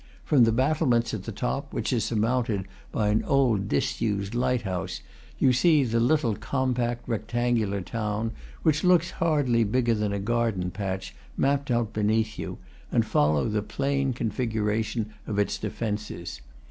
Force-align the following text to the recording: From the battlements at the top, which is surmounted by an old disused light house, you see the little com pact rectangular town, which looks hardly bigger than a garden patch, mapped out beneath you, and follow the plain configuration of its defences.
From 0.23 0.45
the 0.45 0.51
battlements 0.51 1.13
at 1.13 1.25
the 1.25 1.31
top, 1.31 1.71
which 1.73 1.93
is 1.93 2.03
surmounted 2.05 2.65
by 2.91 3.09
an 3.09 3.23
old 3.23 3.67
disused 3.69 4.33
light 4.33 4.63
house, 4.63 5.01
you 5.37 5.53
see 5.53 5.83
the 5.83 5.99
little 5.99 6.35
com 6.35 6.73
pact 6.73 7.07
rectangular 7.07 7.81
town, 7.81 8.31
which 8.63 8.83
looks 8.83 9.11
hardly 9.11 9.63
bigger 9.63 9.93
than 9.93 10.11
a 10.11 10.17
garden 10.17 10.71
patch, 10.71 11.13
mapped 11.37 11.69
out 11.69 11.93
beneath 11.93 12.39
you, 12.39 12.57
and 12.91 13.05
follow 13.05 13.47
the 13.47 13.61
plain 13.61 14.11
configuration 14.11 15.11
of 15.27 15.37
its 15.37 15.59
defences. 15.59 16.41